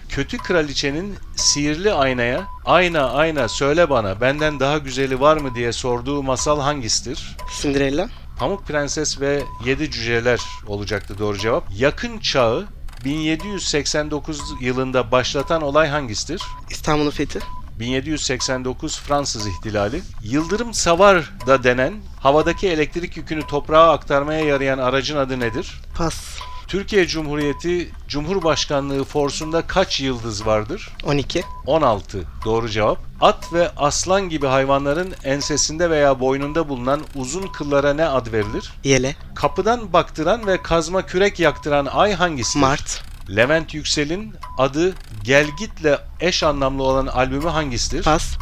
Kötü 0.09 0.37
kraliçenin 0.37 1.15
sihirli 1.35 1.93
aynaya, 1.93 2.47
ayna 2.65 3.09
ayna 3.09 3.47
söyle 3.47 3.89
bana 3.89 4.21
benden 4.21 4.59
daha 4.59 4.77
güzeli 4.77 5.19
var 5.19 5.37
mı 5.37 5.55
diye 5.55 5.71
sorduğu 5.71 6.23
masal 6.23 6.59
hangisidir? 6.61 7.37
Cinderella. 7.61 8.09
Pamuk 8.39 8.67
Prenses 8.67 9.21
ve 9.21 9.43
Yedi 9.65 9.91
Cüceler 9.91 10.41
olacaktı 10.67 11.17
doğru 11.19 11.37
cevap. 11.37 11.63
Yakın 11.77 12.19
çağı 12.19 12.67
1789 13.05 14.41
yılında 14.61 15.11
başlatan 15.11 15.61
olay 15.61 15.87
hangisidir? 15.87 16.41
İstanbul'un 16.69 17.09
fethi. 17.09 17.39
1789 17.79 18.99
Fransız 18.99 19.47
ihtilali. 19.47 20.01
Yıldırım 20.23 20.73
savar 20.73 21.33
da 21.47 21.63
denen 21.63 21.93
havadaki 22.19 22.67
elektrik 22.67 23.17
yükünü 23.17 23.47
toprağa 23.47 23.91
aktarmaya 23.91 24.45
yarayan 24.45 24.77
aracın 24.77 25.17
adı 25.17 25.39
nedir? 25.39 25.81
Pas. 25.95 26.37
Türkiye 26.67 27.07
Cumhuriyeti 27.07 27.91
Cumhurbaşkanlığı 28.07 29.03
forsunda 29.03 29.67
kaç 29.67 29.99
yıldız 29.99 30.45
vardır? 30.45 30.89
12. 31.03 31.43
16 31.65 32.23
doğru 32.45 32.69
cevap. 32.69 32.97
At 33.21 33.53
ve 33.53 33.71
aslan 33.77 34.29
gibi 34.29 34.47
hayvanların 34.47 35.13
ensesinde 35.23 35.89
veya 35.89 36.19
boynunda 36.19 36.69
bulunan 36.69 37.01
uzun 37.15 37.47
kıllara 37.47 37.93
ne 37.93 38.05
ad 38.05 38.31
verilir? 38.31 38.71
Yele. 38.83 39.15
Kapıdan 39.35 39.93
baktıran 39.93 40.47
ve 40.47 40.61
kazma 40.61 41.05
kürek 41.05 41.39
yaktıran 41.39 41.85
ay 41.85 42.13
hangisidir? 42.13 42.59
Mart. 42.59 43.03
Levent 43.35 43.73
Yüksel'in 43.73 44.33
adı 44.57 44.95
Gelgit'le 45.23 45.99
eş 46.19 46.43
anlamlı 46.43 46.83
olan 46.83 47.07
albümü 47.07 47.47
hangisidir? 47.47 48.03
Pas. 48.03 48.37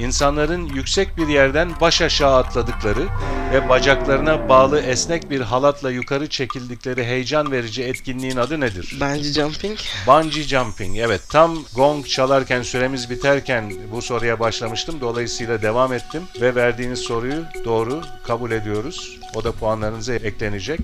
İnsanların 0.00 0.66
yüksek 0.66 1.16
bir 1.16 1.28
yerden 1.28 1.70
baş 1.80 2.02
aşağı 2.02 2.36
atladıkları 2.36 3.06
ve 3.52 3.68
bacaklarına 3.68 4.48
bağlı 4.48 4.80
esnek 4.80 5.30
bir 5.30 5.40
halatla 5.40 5.90
yukarı 5.90 6.28
çekildikleri 6.28 7.04
heyecan 7.04 7.52
verici 7.52 7.82
etkinliğin 7.82 8.36
adı 8.36 8.60
nedir? 8.60 8.96
Bungee 9.00 9.32
jumping. 9.32 9.78
Bungee 10.06 10.42
jumping. 10.42 10.98
Evet 10.98 11.20
tam 11.28 11.58
gong 11.74 12.06
çalarken 12.06 12.62
süremiz 12.62 13.10
biterken 13.10 13.72
bu 13.92 14.02
soruya 14.02 14.40
başlamıştım. 14.40 15.00
Dolayısıyla 15.00 15.62
devam 15.62 15.92
ettim 15.92 16.22
ve 16.40 16.54
verdiğiniz 16.54 16.98
soruyu 16.98 17.44
doğru 17.64 18.00
kabul 18.26 18.50
ediyoruz. 18.50 19.18
O 19.34 19.44
da 19.44 19.52
puanlarınıza 19.52 20.14
eklenecek. 20.14 20.80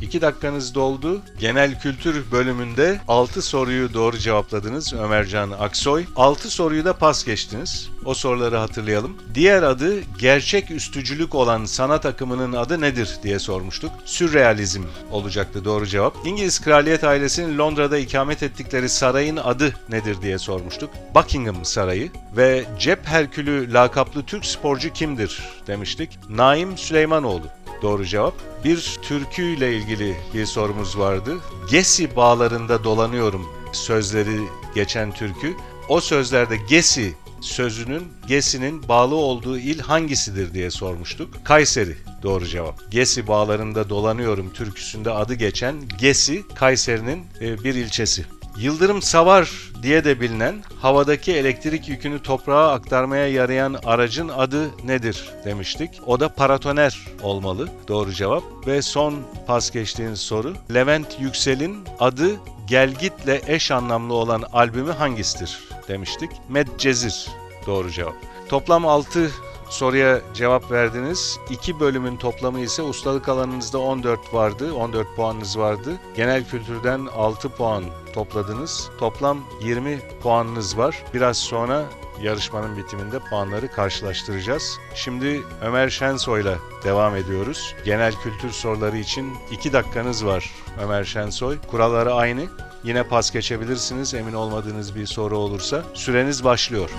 2 0.00 0.20
dakikanız 0.20 0.74
doldu. 0.74 1.22
Genel 1.38 1.80
kültür 1.80 2.30
bölümünde 2.32 3.00
6 3.08 3.42
soruyu 3.42 3.94
doğru 3.94 4.18
cevapladınız 4.18 4.92
Ömercan 4.92 5.50
Aksoy. 5.50 6.04
6 6.16 6.50
soruyu 6.50 6.84
da 6.84 6.92
pas 6.92 7.24
geçtiniz. 7.24 7.88
O 8.04 8.14
soruları 8.14 8.56
hatırlayalım. 8.56 9.16
Diğer 9.34 9.62
adı 9.62 10.00
gerçek 10.18 10.70
üstücülük 10.70 11.34
olan 11.34 11.64
sanat 11.64 12.06
akımının 12.06 12.52
adı 12.52 12.80
nedir 12.80 13.18
diye 13.22 13.38
sormuştuk. 13.38 13.92
Sürrealizm 14.04 14.82
olacaktı 15.10 15.64
doğru 15.64 15.86
cevap. 15.86 16.16
İngiliz 16.26 16.60
kraliyet 16.60 17.04
ailesinin 17.04 17.58
Londra'da 17.58 17.98
ikamet 17.98 18.42
ettikleri 18.42 18.88
sarayın 18.88 19.36
adı 19.36 19.74
nedir 19.88 20.16
diye 20.22 20.38
sormuştuk. 20.38 20.90
Buckingham 21.14 21.64
Sarayı 21.64 22.10
ve 22.36 22.64
Cep 22.78 23.06
Herkülü 23.06 23.72
lakaplı 23.72 24.22
Türk 24.22 24.46
sporcu 24.46 24.92
kimdir 24.92 25.42
demiştik. 25.66 26.18
Naim 26.28 26.78
Süleymanoğlu. 26.78 27.63
Doğru 27.84 28.04
cevap. 28.04 28.34
Bir 28.64 28.98
türküyle 29.02 29.76
ilgili 29.76 30.16
bir 30.34 30.46
sorumuz 30.46 30.98
vardı. 30.98 31.36
Gesi 31.70 32.16
bağlarında 32.16 32.84
dolanıyorum 32.84 33.46
sözleri 33.72 34.40
geçen 34.74 35.12
türkü. 35.12 35.54
O 35.88 36.00
sözlerde 36.00 36.56
Gesi 36.68 37.14
sözünün 37.40 38.02
Gesi'nin 38.28 38.88
bağlı 38.88 39.14
olduğu 39.14 39.58
il 39.58 39.78
hangisidir 39.78 40.54
diye 40.54 40.70
sormuştuk. 40.70 41.44
Kayseri 41.44 41.96
doğru 42.22 42.46
cevap. 42.46 42.90
Gesi 42.90 43.26
bağlarında 43.26 43.88
dolanıyorum 43.88 44.52
türküsünde 44.52 45.10
adı 45.10 45.34
geçen 45.34 45.74
Gesi 45.98 46.42
Kayseri'nin 46.54 47.26
e, 47.40 47.64
bir 47.64 47.74
ilçesi. 47.74 48.24
Yıldırım 48.56 49.02
savar 49.02 49.72
diye 49.82 50.04
de 50.04 50.20
bilinen 50.20 50.54
havadaki 50.80 51.32
elektrik 51.32 51.88
yükünü 51.88 52.22
toprağa 52.22 52.72
aktarmaya 52.72 53.28
yarayan 53.28 53.76
aracın 53.84 54.28
adı 54.28 54.86
nedir 54.86 55.30
demiştik. 55.44 55.90
O 56.06 56.20
da 56.20 56.28
paratoner 56.28 57.00
olmalı. 57.22 57.68
Doğru 57.88 58.12
cevap. 58.12 58.42
Ve 58.66 58.82
son 58.82 59.14
pas 59.46 59.70
geçtiğiniz 59.70 60.20
soru. 60.20 60.54
Levent 60.74 61.20
Yüksel'in 61.20 61.78
adı 62.00 62.30
Gelgit'le 62.66 63.48
eş 63.48 63.70
anlamlı 63.70 64.14
olan 64.14 64.42
albümü 64.52 64.92
hangisidir 64.92 65.58
demiştik. 65.88 66.30
Medcezir 66.48 67.28
doğru 67.66 67.90
cevap. 67.90 68.14
Toplam 68.48 68.86
6 68.86 69.30
soruya 69.68 70.20
cevap 70.34 70.70
verdiniz. 70.70 71.38
2 71.50 71.80
bölümün 71.80 72.16
toplamı 72.16 72.60
ise 72.60 72.82
ustalık 72.82 73.28
alanınızda 73.28 73.78
14 73.78 74.34
vardı. 74.34 74.74
14 74.74 75.16
puanınız 75.16 75.58
vardı. 75.58 75.92
Genel 76.16 76.44
kültürden 76.48 77.06
6 77.16 77.48
puan 77.48 77.84
topladınız. 78.12 78.90
Toplam 78.98 79.38
20 79.62 80.00
puanınız 80.22 80.78
var. 80.78 81.04
Biraz 81.14 81.36
sonra 81.36 81.84
yarışmanın 82.22 82.76
bitiminde 82.76 83.18
puanları 83.18 83.68
karşılaştıracağız. 83.68 84.78
Şimdi 84.94 85.42
Ömer 85.62 85.88
Şensoy'la 85.88 86.58
devam 86.84 87.16
ediyoruz. 87.16 87.74
Genel 87.84 88.12
kültür 88.22 88.50
soruları 88.50 88.96
için 88.96 89.32
2 89.50 89.72
dakikanız 89.72 90.26
var 90.26 90.50
Ömer 90.82 91.04
Şensoy. 91.04 91.58
Kuralları 91.70 92.14
aynı. 92.14 92.44
Yine 92.84 93.02
pas 93.02 93.30
geçebilirsiniz 93.30 94.14
emin 94.14 94.32
olmadığınız 94.32 94.94
bir 94.94 95.06
soru 95.06 95.38
olursa. 95.38 95.82
Süreniz 95.94 96.44
başlıyor. 96.44 96.90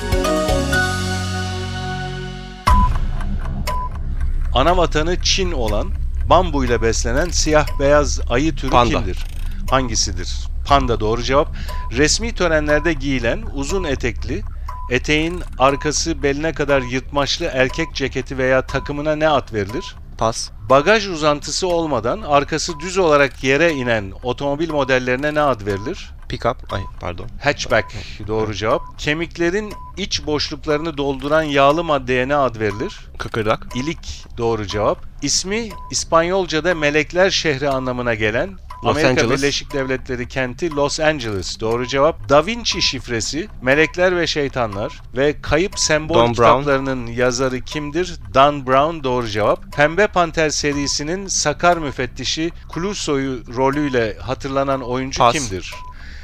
Ana 4.56 4.78
vatanı 4.78 5.22
Çin 5.22 5.52
olan 5.52 5.92
bambu 6.30 6.66
ile 6.66 6.82
beslenen 6.82 7.30
siyah 7.30 7.80
beyaz 7.80 8.22
ayı 8.30 8.56
türü 8.56 8.72
Panda. 8.72 8.98
kimdir? 8.98 9.26
Hangisidir? 9.70 10.36
Panda 10.68 11.00
doğru 11.00 11.24
cevap. 11.24 11.56
Resmi 11.92 12.36
törenlerde 12.36 12.94
giyilen 12.94 13.44
uzun 13.54 13.84
etekli, 13.84 14.44
eteğin 14.92 15.44
arkası 15.60 16.24
beline 16.24 16.54
kadar 16.54 16.82
yırtmaçlı 16.82 17.46
erkek 17.46 17.96
ceketi 17.96 18.38
veya 18.38 18.62
takımına 18.62 19.16
ne 19.16 19.30
ad 19.30 19.54
verilir? 19.54 19.96
Pas. 20.18 20.50
Bagaj 20.70 21.08
uzantısı 21.08 21.68
olmadan 21.68 22.22
arkası 22.22 22.80
düz 22.80 22.98
olarak 22.98 23.44
yere 23.44 23.74
inen 23.74 24.14
otomobil 24.24 24.70
modellerine 24.70 25.34
ne 25.34 25.42
ad 25.42 25.66
verilir? 25.66 26.15
Pick-up. 26.30 26.56
Ay 26.74 26.82
pardon. 27.00 27.28
Hatchback 27.44 27.94
doğru 28.28 28.54
cevap. 28.54 29.00
Kemiklerin 29.00 29.74
iç 29.98 30.26
boşluklarını 30.26 30.98
dolduran 30.98 31.44
yağlı 31.44 31.84
maddeye 31.84 32.28
ne 32.28 32.36
ad 32.36 32.60
verilir? 32.60 33.00
Kıkırdak. 33.18 33.68
İlik 33.76 34.26
doğru 34.38 34.68
cevap. 34.68 34.98
İsmi 35.22 35.70
İspanyolca'da 35.92 36.76
melekler 36.76 37.30
şehri 37.30 37.70
anlamına 37.70 38.14
gelen 38.14 38.58
Los 38.84 38.92
Amerika 38.92 39.10
Angeles. 39.10 39.42
Birleşik 39.42 39.74
Devletleri 39.74 40.28
kenti 40.28 40.76
Los 40.76 41.00
Angeles. 41.00 41.60
Doğru 41.60 41.88
cevap. 41.88 42.30
Da 42.30 42.46
Vinci 42.46 42.82
şifresi, 42.82 43.48
Melekler 43.62 44.18
ve 44.18 44.28
Şeytanlar 44.28 45.02
ve 45.18 45.42
Kayıp 45.42 45.80
Sembol 45.80 46.16
Don 46.16 46.28
Brown. 46.28 46.32
kitaplarının 46.42 47.08
yazarı 47.08 47.62
kimdir? 47.62 48.16
Dan 48.34 48.68
Brown 48.68 49.04
doğru 49.04 49.28
cevap. 49.28 49.74
Pembe 49.74 50.08
Panter 50.08 50.50
serisinin 50.50 51.28
Sakar 51.28 51.78
müfettişi 51.78 52.52
Clouseau'yu 52.74 53.56
rolüyle 53.56 54.18
hatırlanan 54.22 54.82
oyuncu 54.82 55.20
Pas. 55.20 55.34
kimdir? 55.34 55.74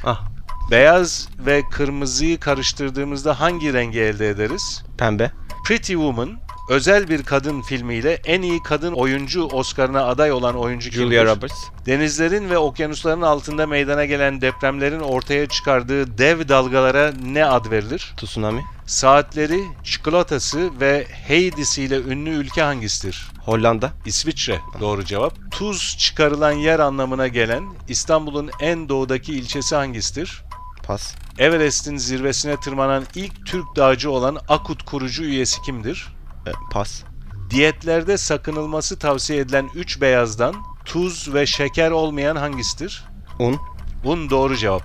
Ah. 0.04 0.24
Beyaz 0.72 1.30
ve 1.46 1.62
kırmızıyı 1.72 2.40
karıştırdığımızda 2.40 3.40
hangi 3.40 3.74
rengi 3.74 4.00
elde 4.00 4.30
ederiz? 4.30 4.84
Pembe. 4.98 5.32
Pretty 5.66 5.94
Woman 5.94 6.40
özel 6.70 7.10
bir 7.10 7.24
kadın 7.24 7.62
filmiyle 7.62 8.14
en 8.26 8.42
iyi 8.42 8.64
kadın 8.64 8.94
oyuncu 8.94 9.44
Oscar'ına 9.44 10.06
aday 10.06 10.32
olan 10.32 10.56
oyuncu 10.56 10.90
kimdir? 10.90 11.06
Julia 11.06 11.26
Roberts. 11.26 11.64
Denizlerin 11.86 12.50
ve 12.50 12.58
okyanusların 12.58 13.22
altında 13.22 13.68
meydana 13.68 14.06
gelen 14.06 14.42
depremlerin 14.42 15.00
ortaya 15.00 15.46
çıkardığı 15.46 16.18
dev 16.18 16.50
dalgalara 16.50 17.14
ne 17.26 17.46
ad 17.46 17.72
verilir? 17.72 18.14
Tsunami. 18.18 18.66
Saatleri, 18.86 19.64
çikolatası 19.84 20.80
ve 20.80 21.08
Heidi'siyle 21.28 21.98
ünlü 21.98 22.30
ülke 22.30 22.62
hangisidir? 22.62 23.28
Hollanda. 23.46 23.92
İsviçre 24.06 24.60
doğru 24.80 25.06
cevap. 25.06 25.52
Tuz 25.52 25.98
çıkarılan 26.00 26.52
yer 26.52 26.80
anlamına 26.80 27.28
gelen 27.28 27.64
İstanbul'un 27.88 28.52
en 28.60 28.90
doğudaki 28.90 29.34
ilçesi 29.34 29.76
hangisidir? 29.76 30.44
Pas. 30.84 31.16
Everest'in 31.38 31.98
zirvesine 31.98 32.58
tırmanan 32.58 33.04
ilk 33.16 33.46
Türk 33.46 33.76
dağcı 33.76 34.12
olan 34.12 34.38
Akut 34.48 34.84
kurucu 34.84 35.24
üyesi 35.24 35.62
kimdir? 35.62 36.08
E, 36.48 36.52
pas. 36.72 37.04
Diyetlerde 37.50 38.18
sakınılması 38.18 39.00
tavsiye 39.00 39.40
edilen 39.40 39.70
3 39.76 40.02
beyazdan 40.02 40.56
tuz 40.86 41.34
ve 41.34 41.46
şeker 41.46 41.92
olmayan 41.92 42.36
hangisidir? 42.36 43.04
Un. 43.40 43.60
Un 44.04 44.30
doğru 44.30 44.58
cevap. 44.58 44.84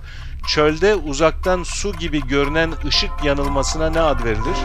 Çölde 0.49 0.95
uzaktan 0.95 1.63
su 1.63 1.93
gibi 1.93 2.27
görünen 2.27 2.73
ışık 2.87 3.11
yanılmasına 3.25 3.91
ne 3.91 4.01
ad 4.01 4.25
verilir? 4.25 4.57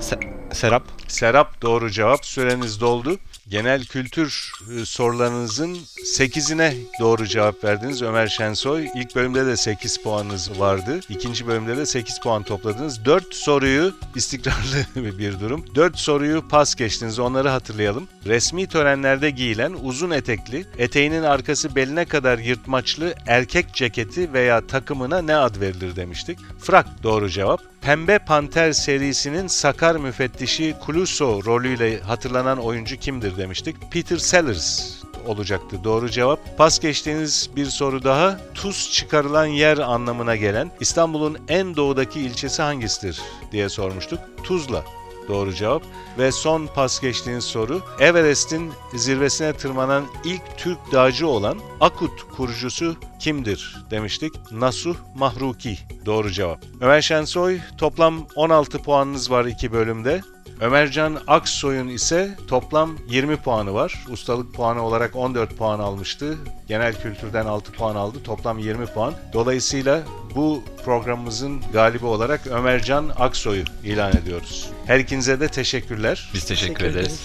Se- 0.00 0.54
serap. 0.54 0.82
Serap 1.08 1.62
doğru 1.62 1.90
cevap. 1.90 2.26
Süreniz 2.26 2.80
doldu. 2.80 3.16
Genel 3.48 3.84
kültür 3.84 4.52
e, 4.76 4.84
sorularınızın 4.84 5.74
8'ine 6.04 6.74
doğru 7.00 7.26
cevap 7.26 7.64
verdiniz 7.64 8.02
Ömer 8.02 8.26
Şensoy. 8.26 8.88
İlk 8.94 9.16
bölümde 9.16 9.46
de 9.46 9.56
8 9.56 9.96
puanınız 10.02 10.60
vardı. 10.60 11.00
İkinci 11.08 11.46
bölümde 11.46 11.76
de 11.76 11.86
8 11.86 12.20
puan 12.20 12.42
topladınız. 12.42 13.04
4 13.04 13.34
soruyu 13.34 13.94
istikrarlı 14.14 15.18
bir 15.18 15.40
durum. 15.40 15.64
4 15.74 15.98
soruyu 15.98 16.48
pas 16.48 16.74
geçtiniz. 16.74 17.18
Onları 17.18 17.48
hatırlayalım. 17.48 18.08
Resmi 18.26 18.66
törenlerde 18.66 19.30
giyilen 19.30 19.74
uzun 19.82 20.10
etekli, 20.10 20.66
eteğinin 20.78 21.22
arkası 21.22 21.76
beline 21.76 22.04
kadar 22.04 22.38
yırtmaçlı 22.38 23.14
erkek 23.26 23.74
ceketi 23.74 24.32
veya 24.32 24.66
takımına 24.66 25.22
ne 25.22 25.36
ad 25.36 25.60
verilir 25.60 25.96
demiştik. 25.96 26.38
Frak 26.60 27.02
doğru 27.02 27.28
cevap. 27.28 27.73
Pembe 27.84 28.18
Panter 28.18 28.72
serisinin 28.72 29.46
Sakar 29.46 29.96
müfettişi 29.96 30.76
Clouseau 30.86 31.44
rolüyle 31.44 32.00
hatırlanan 32.00 32.58
oyuncu 32.58 32.96
kimdir 32.96 33.36
demiştik. 33.36 33.76
Peter 33.92 34.16
Sellers 34.16 34.94
olacaktı 35.26 35.84
doğru 35.84 36.10
cevap. 36.10 36.58
Pas 36.58 36.80
geçtiğiniz 36.80 37.50
bir 37.56 37.66
soru 37.66 38.04
daha. 38.04 38.40
Tuz 38.54 38.92
çıkarılan 38.92 39.46
yer 39.46 39.78
anlamına 39.78 40.36
gelen 40.36 40.70
İstanbul'un 40.80 41.38
en 41.48 41.76
doğudaki 41.76 42.20
ilçesi 42.20 42.62
hangisidir 42.62 43.20
diye 43.52 43.68
sormuştuk. 43.68 44.20
Tuzla. 44.44 44.84
Doğru 45.28 45.54
cevap. 45.54 45.82
Ve 46.18 46.32
son 46.32 46.66
pas 46.66 47.00
geçtiğiniz 47.00 47.44
soru. 47.44 47.82
Everest'in 48.00 48.72
zirvesine 48.94 49.52
tırmanan 49.52 50.04
ilk 50.24 50.42
Türk 50.56 50.78
dağcı 50.92 51.28
olan 51.28 51.58
Akut 51.80 52.22
kurucusu 52.36 52.96
kimdir 53.18 53.76
demiştik. 53.90 54.32
Nasuh 54.52 54.96
Mahruki. 55.14 55.78
Doğru 56.06 56.30
cevap. 56.30 56.58
Ömer 56.80 57.02
Şensoy 57.02 57.58
toplam 57.78 58.26
16 58.36 58.78
puanınız 58.78 59.30
var 59.30 59.44
iki 59.44 59.72
bölümde. 59.72 60.20
Ömercan 60.60 61.18
Aksoy'un 61.26 61.88
ise 61.88 62.36
toplam 62.48 62.96
20 63.08 63.36
puanı 63.36 63.74
var. 63.74 64.04
Ustalık 64.10 64.54
puanı 64.54 64.82
olarak 64.82 65.16
14 65.16 65.56
puan 65.56 65.78
almıştı. 65.78 66.38
Genel 66.68 67.02
kültürden 67.02 67.46
6 67.46 67.72
puan 67.72 67.96
aldı. 67.96 68.22
Toplam 68.24 68.58
20 68.58 68.86
puan. 68.86 69.14
Dolayısıyla 69.32 70.02
bu 70.34 70.62
programımızın 70.84 71.62
galibi 71.72 72.06
olarak 72.06 72.46
Ömercan 72.46 73.12
Aksoy'u 73.16 73.64
ilan 73.84 74.12
ediyoruz. 74.12 74.70
Her 74.86 74.98
ikinize 74.98 75.40
de 75.40 75.48
teşekkürler. 75.48 76.30
Biz 76.34 76.44
teşekkür, 76.44 76.74
Teşekkür 76.74 76.98
ederiz. 76.98 77.20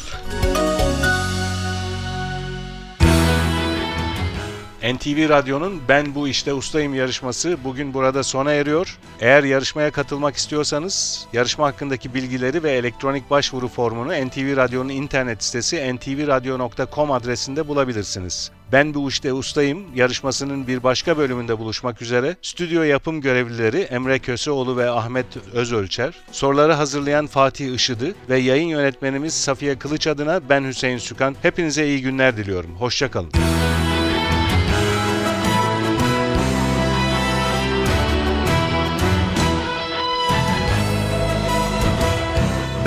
NTV 4.93 5.29
Radyo'nun 5.29 5.81
Ben 5.89 6.15
Bu 6.15 6.27
İşte 6.27 6.53
Ustayım 6.53 6.93
yarışması 6.93 7.57
bugün 7.63 7.93
burada 7.93 8.23
sona 8.23 8.51
eriyor. 8.51 8.97
Eğer 9.19 9.43
yarışmaya 9.43 9.91
katılmak 9.91 10.35
istiyorsanız 10.35 11.25
yarışma 11.33 11.67
hakkındaki 11.67 12.13
bilgileri 12.13 12.63
ve 12.63 12.71
elektronik 12.71 13.29
başvuru 13.29 13.67
formunu 13.67 14.27
NTV 14.27 14.57
Radyo'nun 14.57 14.89
internet 14.89 15.43
sitesi 15.43 15.95
ntvradio.com 15.95 17.11
adresinde 17.11 17.67
bulabilirsiniz. 17.67 18.51
Ben 18.71 18.93
Bu 18.93 19.09
İşte 19.09 19.33
Ustayım 19.33 19.95
yarışmasının 19.95 20.67
bir 20.67 20.83
başka 20.83 21.17
bölümünde 21.17 21.59
buluşmak 21.59 22.01
üzere 22.01 22.35
stüdyo 22.41 22.83
yapım 22.83 23.21
görevlileri 23.21 23.79
Emre 23.79 24.19
Köseoğlu 24.19 24.77
ve 24.77 24.89
Ahmet 24.89 25.25
Özölçer, 25.53 26.13
soruları 26.31 26.73
hazırlayan 26.73 27.27
Fatih 27.27 27.73
Işıdı 27.73 28.15
ve 28.29 28.37
yayın 28.37 28.67
yönetmenimiz 28.67 29.33
Safiye 29.33 29.79
Kılıç 29.79 30.07
adına 30.07 30.41
ben 30.49 30.63
Hüseyin 30.63 30.97
Sükan. 30.97 31.35
Hepinize 31.41 31.87
iyi 31.87 32.01
günler 32.01 32.37
diliyorum. 32.37 32.75
Hoşçakalın. 32.75 33.31